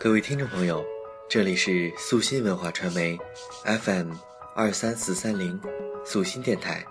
[0.00, 0.84] 各位听众朋友，
[1.28, 3.16] 这里是素心文化传媒
[3.64, 4.12] FM
[4.54, 5.60] 二三四三零
[6.04, 6.84] 素心电台，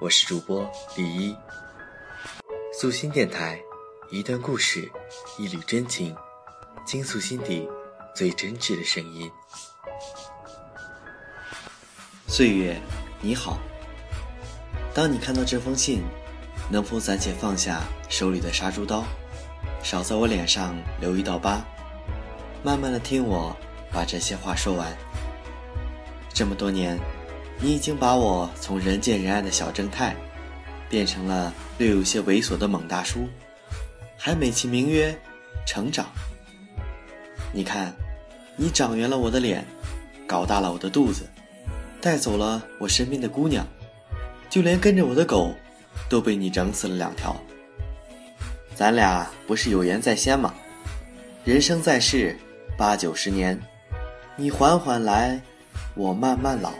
[0.00, 1.36] 我是主播李一。
[2.72, 3.62] 素心电台，
[4.10, 4.90] 一段故事，
[5.38, 6.16] 一缕真情，
[6.84, 7.68] 倾诉心底
[8.14, 9.30] 最真挚的声音。
[12.26, 12.80] 岁月，
[13.20, 13.58] 你好。
[14.92, 16.02] 当你看到这封信，
[16.70, 19.04] 能否暂且放下手里的杀猪刀，
[19.82, 21.62] 少在我脸上留一道疤，
[22.62, 23.54] 慢慢的听我
[23.92, 24.96] 把这些话说完。
[26.32, 26.98] 这么多年，
[27.58, 30.14] 你已经把我从人见人爱的小正太，
[30.88, 33.28] 变成了略有些猥琐的猛大叔，
[34.16, 35.14] 还美其名曰
[35.66, 36.06] 成长。
[37.52, 37.92] 你看，
[38.54, 39.66] 你长圆了我的脸，
[40.24, 41.28] 搞大了我的肚子。
[42.00, 43.66] 带走了我身边的姑娘，
[44.48, 45.52] 就连跟着我的狗，
[46.08, 47.36] 都被你整死了两条。
[48.74, 50.54] 咱俩不是有言在先吗？
[51.44, 52.36] 人生在世，
[52.76, 53.60] 八九十年，
[54.36, 55.40] 你缓缓来，
[55.94, 56.72] 我慢慢老。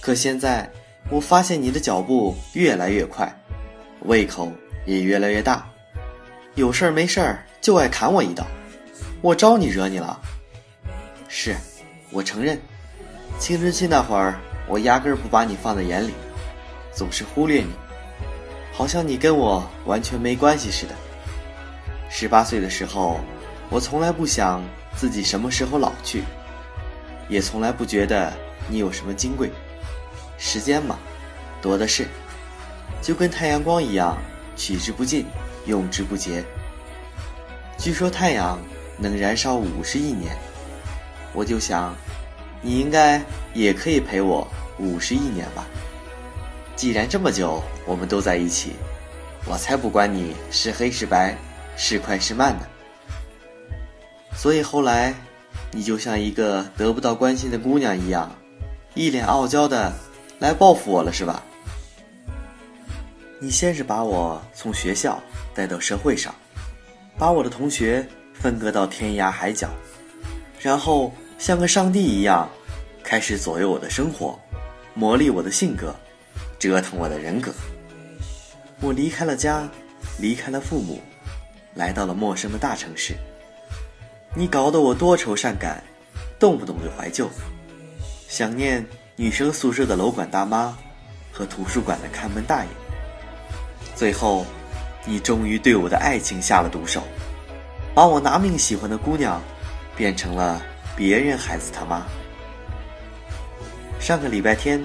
[0.00, 0.70] 可现在，
[1.10, 3.30] 我发现你的脚步越来越快，
[4.00, 4.52] 胃口
[4.86, 5.66] 也越来越大，
[6.54, 8.46] 有事儿没事儿就爱砍我一刀。
[9.22, 10.20] 我招你惹你了？
[11.28, 11.56] 是，
[12.10, 12.60] 我承认。
[13.38, 14.38] 青春期那会儿，
[14.68, 16.12] 我压根儿不把你放在眼里，
[16.94, 17.70] 总是忽略你，
[18.76, 20.94] 好像你跟我完全没关系似的。
[22.10, 23.20] 十八岁的时候，
[23.70, 24.60] 我从来不想
[24.96, 26.24] 自己什么时候老去，
[27.28, 28.32] 也从来不觉得
[28.68, 29.52] 你有什么金贵。
[30.36, 30.98] 时间嘛，
[31.62, 32.08] 多的是，
[33.00, 34.18] 就跟太阳光一样，
[34.56, 35.24] 取之不尽，
[35.66, 36.44] 用之不竭。
[37.78, 38.58] 据说太阳
[38.98, 40.36] 能燃烧五十亿年，
[41.32, 41.94] 我就想。
[42.66, 43.22] 你应该
[43.52, 45.66] 也可以陪我五十亿年吧。
[46.76, 48.72] 既然这么久我们都在一起，
[49.46, 51.36] 我才不管你是黑是白，
[51.76, 52.66] 是快是慢呢。
[54.36, 55.14] 所以后来，
[55.70, 58.30] 你就像一个得不到关心的姑娘一样，
[58.94, 59.92] 一脸傲娇的
[60.38, 61.42] 来报复我了，是吧？
[63.40, 65.22] 你先是把我从学校
[65.54, 66.34] 带到社会上，
[67.18, 69.68] 把我的同学分割到天涯海角，
[70.60, 71.12] 然后。
[71.36, 72.48] 像个上帝一样，
[73.02, 74.38] 开始左右我的生活，
[74.94, 75.94] 磨砺我的性格，
[76.64, 77.52] 折腾我的人格。
[78.80, 79.68] 我离开了家，
[80.18, 80.98] 离开了父母，
[81.74, 83.14] 来到了陌生的大城市。
[84.34, 85.84] 你搞得我多愁善感，
[86.38, 87.28] 动不动就怀旧，
[88.28, 88.82] 想念
[89.14, 90.74] 女生宿舍的楼管大妈
[91.30, 92.70] 和图书馆的看门大爷。
[93.94, 94.46] 最后，
[95.04, 97.02] 你终于对我的爱情下了毒手，
[97.94, 99.38] 把我拿命喜欢的姑娘，
[99.94, 100.62] 变成了。
[100.96, 102.06] 别人孩子他妈。
[104.00, 104.80] 上个礼拜天，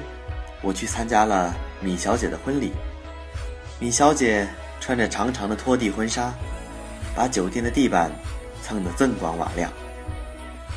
[0.62, 2.72] 我去参加了米小姐的婚礼。
[3.80, 4.48] 米小姐
[4.80, 6.34] 穿着长长的拖地婚纱，
[7.16, 8.12] 把酒店的地板
[8.62, 9.72] 蹭得锃光瓦亮。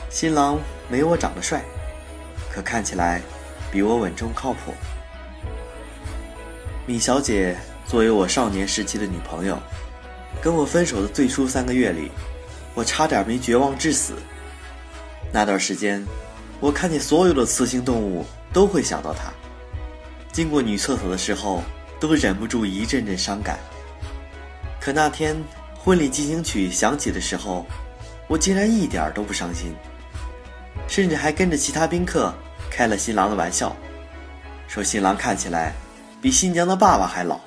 [0.08, 0.58] 新郎
[0.88, 1.62] 没我长得帅，
[2.50, 3.20] 可看起来
[3.70, 4.72] 比我稳重靠谱。
[6.86, 9.58] 米小姐作为我少年时期的女朋友，
[10.40, 12.10] 跟我分手的最初三个月里，
[12.74, 14.14] 我差点没绝望致死。
[15.32, 16.04] 那段时间，
[16.60, 19.32] 我看见所有的雌性动物都会想到她。
[20.32, 21.62] 经过女厕所的时候，
[22.00, 23.58] 都忍不住一阵阵伤感。
[24.80, 25.36] 可那天
[25.78, 27.66] 婚礼进行曲响起的时候，
[28.26, 29.74] 我竟然一点都不伤心，
[30.88, 32.34] 甚至还跟着其他宾客
[32.70, 33.76] 开了新郎的玩笑，
[34.66, 35.72] 说新郎看起来
[36.20, 37.38] 比新娘的爸爸还老。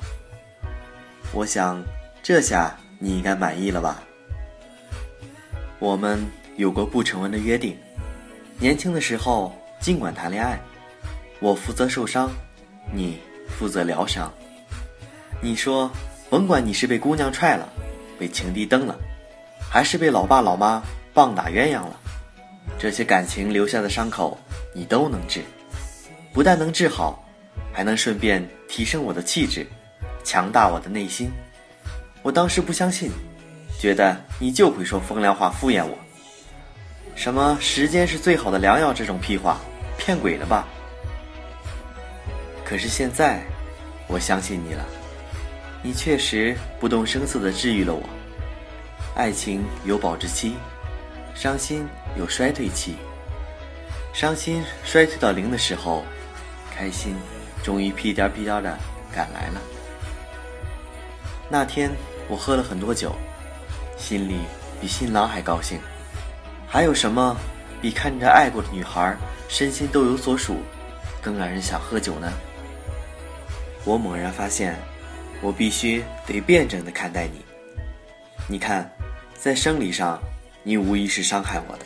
[1.33, 1.83] 我想，
[2.21, 4.01] 这下你应该满意了吧？
[5.79, 6.25] 我们。
[6.57, 7.77] 有过不成文的约定，
[8.59, 10.57] 年轻的时候尽管谈恋爱，
[11.41, 12.31] 我负责受伤，
[12.91, 14.31] 你负责疗伤。
[15.41, 15.91] 你说，
[16.29, 17.67] 甭管你是被姑娘踹了，
[18.17, 18.97] 被情敌蹬了，
[19.69, 20.81] 还是被老爸老妈
[21.13, 21.99] 棒打鸳鸯了，
[22.79, 24.37] 这些感情留下的伤口
[24.73, 25.43] 你都能治，
[26.33, 27.23] 不但能治好，
[27.71, 29.67] 还能顺便提升我的气质，
[30.23, 31.31] 强大我的内心。
[32.21, 33.11] 我当时不相信，
[33.79, 35.97] 觉得你就会说风凉话敷衍我。
[37.15, 38.91] 什么时间是最好的良药？
[38.93, 39.59] 这种屁话，
[39.97, 40.67] 骗鬼的吧？
[42.65, 43.43] 可是现在，
[44.07, 44.83] 我相信你了。
[45.83, 48.01] 你确实不动声色地治愈了我。
[49.15, 50.55] 爱情有保质期，
[51.35, 52.95] 伤心有衰退期。
[54.13, 56.03] 伤心衰退到零的时候，
[56.75, 57.15] 开心
[57.63, 58.75] 终于屁颠屁颠的
[59.13, 59.61] 赶来了。
[61.47, 61.91] 那天
[62.27, 63.15] 我喝了很多酒，
[63.95, 64.39] 心里
[64.81, 65.79] 比新郎还高兴。
[66.67, 67.37] 还有什么
[67.79, 69.15] 比看着爱过的女孩
[69.47, 70.57] 身心都有所属，
[71.21, 72.33] 更让人想喝酒呢？
[73.85, 74.75] 我猛然发现，
[75.41, 77.45] 我必须得辩证的看待你。
[78.47, 78.91] 你看，
[79.39, 80.19] 在生理上，
[80.63, 81.85] 你无疑是伤害我的。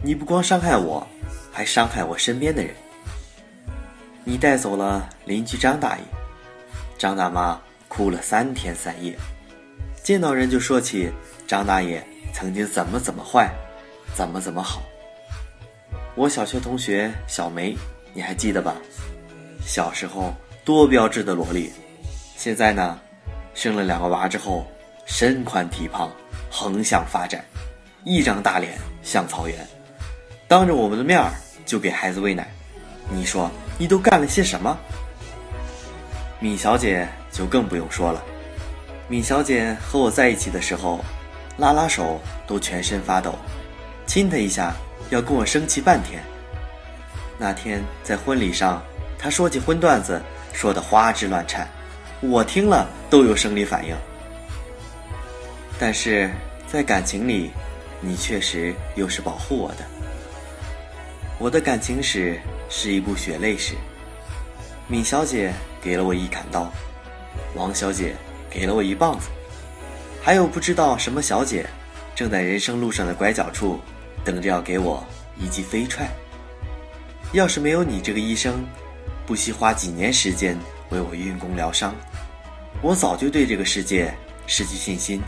[0.00, 1.06] 你不光伤害我，
[1.52, 2.72] 还伤害我身边的人。
[4.22, 6.04] 你带走了邻居张大爷，
[6.96, 9.18] 张大妈哭了三天三夜，
[10.04, 11.10] 见到人就说起
[11.48, 13.52] 张大爷曾经怎么怎么坏，
[14.14, 14.82] 怎么怎么好。
[16.14, 17.76] 我小学同学小梅，
[18.12, 18.76] 你还记得吧？
[19.64, 20.32] 小时候
[20.68, 21.72] 多标致的萝莉，
[22.36, 23.00] 现在呢，
[23.54, 24.66] 生了两个娃之后，
[25.06, 26.12] 身宽体胖，
[26.50, 27.42] 横向发展，
[28.04, 29.66] 一张大脸像草原，
[30.46, 31.32] 当着我们的面儿
[31.64, 32.46] 就给孩子喂奶，
[33.10, 34.76] 你说你都干了些什么？
[36.38, 38.22] 米小姐就更不用说了，
[39.08, 41.02] 米小姐和我在一起的时候，
[41.56, 43.34] 拉拉手都全身发抖，
[44.04, 44.76] 亲她一下。
[45.08, 46.22] 要跟我生气半天。
[47.38, 48.82] 那天在婚礼上，
[49.18, 50.20] 她说起荤段子，
[50.58, 51.68] 说的花枝乱颤，
[52.20, 53.94] 我听了都有生理反应。
[55.78, 56.28] 但是
[56.66, 57.52] 在感情里，
[58.00, 59.84] 你确实又是保护我的。
[61.38, 63.76] 我的感情史是一部血泪史。
[64.88, 66.68] 闵小姐给了我一砍刀，
[67.54, 68.16] 王小姐
[68.50, 69.28] 给了我一棒子，
[70.20, 71.64] 还有不知道什么小姐，
[72.16, 73.78] 正在人生路上的拐角处。
[74.24, 75.06] 等着要给我
[75.38, 76.08] 一记飞踹。
[77.32, 78.66] 要是没有你这个医生，
[79.28, 80.58] 不惜花几年时间
[80.88, 81.94] 为我运功疗伤，
[82.80, 84.10] 我早就对这个世界
[84.46, 85.20] 失去信心，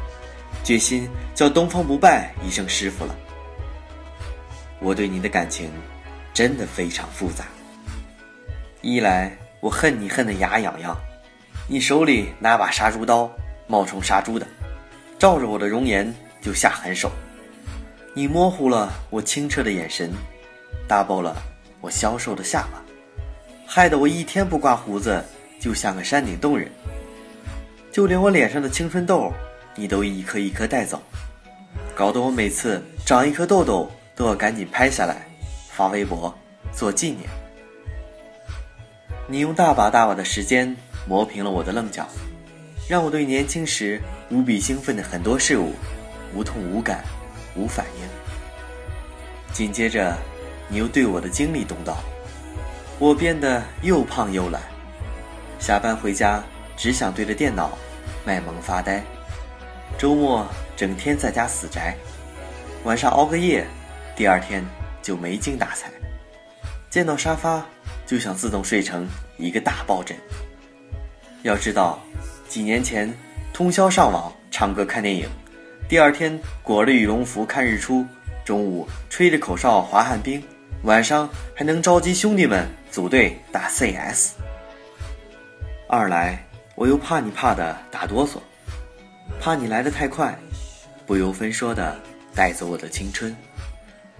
[0.64, 3.14] 决心叫东方不败一声师傅了。
[4.79, 5.70] 我对你的感情
[6.32, 7.44] 真的非常复杂。
[8.81, 10.97] 一来我恨你恨得牙痒痒，
[11.69, 13.31] 你手里拿把杀猪刀，
[13.67, 14.49] 冒充杀猪的，
[15.19, 16.11] 照着我的容颜
[16.41, 17.12] 就下狠手。
[18.14, 20.11] 你模糊了我清澈的眼神，
[20.88, 21.37] 大爆了
[21.82, 22.82] 我消瘦的下巴，
[23.72, 25.25] 害得我一天不刮胡子
[25.61, 26.69] 就像个山顶洞人。
[27.93, 29.32] 就连我脸上的青春痘，
[29.76, 31.00] 你都一颗一颗带走，
[31.94, 35.25] 搞得我每次长一颗痘痘都要赶紧拍下来
[35.70, 36.37] 发微博
[36.72, 37.31] 做纪念。
[39.28, 40.76] 你用大把大把的时间
[41.06, 42.05] 磨平了我的棱角，
[42.88, 44.00] 让我对年轻时
[44.31, 45.73] 无比兴奋的很多事物
[46.34, 47.05] 无痛无感。
[47.55, 48.08] 无反应。
[49.52, 50.16] 紧接着，
[50.69, 51.96] 你又对我的精力动刀，
[53.00, 54.61] 我变得又胖又懒，
[55.58, 56.44] 下班回家
[56.76, 57.70] 只想对着电脑
[58.26, 59.02] 卖萌发呆，
[59.97, 61.97] 周末整天在家死宅，
[62.85, 63.67] 晚上熬个夜，
[64.14, 64.62] 第二天
[65.00, 65.91] 就没精打采，
[66.91, 67.64] 见到沙发
[68.05, 69.08] 就想自动睡成
[69.38, 70.14] 一个大抱枕。
[71.43, 71.99] 要知道，
[72.50, 73.11] 几年前
[73.50, 75.26] 通宵上网唱歌看电影。
[75.88, 78.05] 第二天裹着羽绒服看日出，
[78.44, 80.43] 中午吹着口哨滑旱冰，
[80.82, 81.26] 晚上
[81.56, 84.32] 还能召集兄弟们组队打 CS。
[85.88, 86.44] 二来
[86.75, 88.38] 我又怕你怕的打哆嗦，
[89.40, 90.37] 怕你来的太快，
[91.06, 91.96] 不由分说的
[92.34, 93.34] 带走我的青春，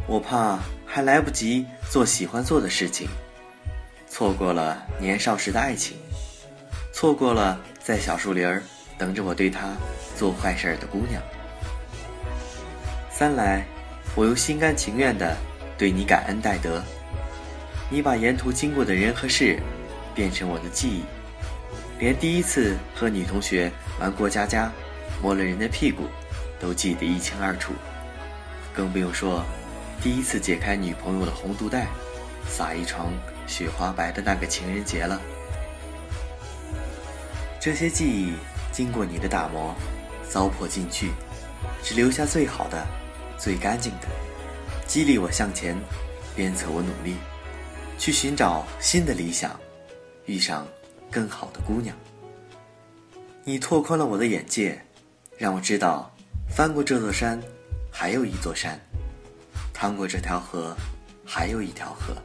[0.07, 3.09] 我怕还来不及做喜欢做的事情，
[4.09, 5.97] 错过了年少时的爱情，
[6.93, 8.63] 错过了在小树林儿
[8.97, 9.75] 等着我对他
[10.17, 11.21] 做坏事的姑娘。
[13.11, 13.65] 三来，
[14.15, 15.37] 我又心甘情愿的
[15.77, 16.83] 对你感恩戴德。
[17.93, 19.59] 你把沿途经过的人和事
[20.15, 21.05] 变成我的记忆，
[21.99, 24.71] 连第一次和女同学玩过家家，
[25.21, 26.05] 摸了人的屁股，
[26.61, 27.73] 都记得一清二楚。
[28.73, 29.45] 更不用说
[30.01, 31.89] 第一次解开女朋友的红肚带，
[32.49, 33.13] 撒一床
[33.49, 35.21] 雪花白的那个情人节了。
[37.59, 38.35] 这些记忆
[38.71, 39.75] 经过你的打磨，
[40.29, 41.11] 糟粕进去，
[41.83, 42.87] 只留下最好的。
[43.37, 44.07] 最干净的，
[44.87, 45.75] 激励我向前，
[46.37, 47.17] 鞭策我努力，
[48.01, 49.55] 去寻找新的理想，
[50.25, 50.67] 遇上
[51.11, 51.95] 更好的姑娘。
[53.45, 54.81] 你拓宽了我的眼界，
[55.37, 56.11] 让我知道，
[56.49, 57.39] 翻过这座山，
[57.93, 58.79] 还有一座山；
[59.75, 60.75] 趟过这条河，
[61.27, 62.17] 还有一条河。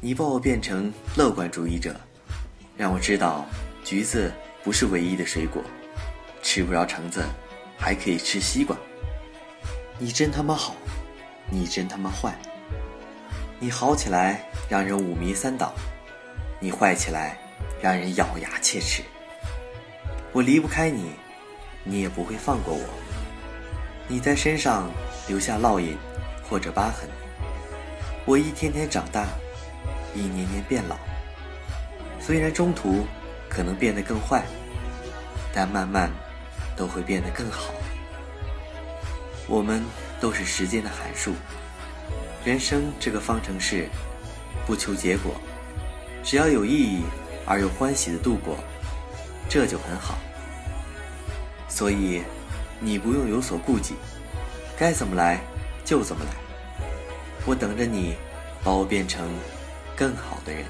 [0.00, 2.00] 你把我变成乐观主义者，
[2.76, 3.44] 让我知道，
[3.82, 5.60] 橘子不是唯一的水果，
[6.40, 7.20] 吃不着橙子，
[7.76, 8.76] 还可以吃西瓜。
[9.98, 10.76] 你真他妈好，
[11.50, 12.32] 你真他妈坏。
[13.62, 15.72] 你好起来让人五迷三倒，
[16.58, 17.38] 你坏起来
[17.80, 19.04] 让人咬牙切齿。
[20.32, 21.12] 我离不开你，
[21.84, 22.84] 你也不会放过我。
[24.08, 24.90] 你在身上
[25.28, 25.96] 留下烙印
[26.42, 27.08] 或者疤痕，
[28.24, 29.28] 我一天天长大，
[30.12, 30.96] 一年年变老。
[32.18, 33.06] 虽然中途
[33.48, 34.42] 可能变得更坏，
[35.54, 36.10] 但慢慢
[36.76, 37.72] 都会变得更好。
[39.46, 39.84] 我们
[40.20, 41.32] 都是时间的函数，
[42.44, 43.88] 人生这个方程式，
[44.66, 45.40] 不求结果，
[46.24, 47.02] 只要有意义
[47.46, 48.56] 而又欢喜的度过，
[49.48, 50.18] 这就很好。
[51.68, 52.22] 所以，
[52.80, 53.94] 你不用有所顾忌，
[54.76, 55.40] 该怎么来
[55.84, 56.32] 就怎么来。
[57.46, 58.16] 我等着你，
[58.64, 59.28] 把我变成
[59.96, 60.64] 更好的人。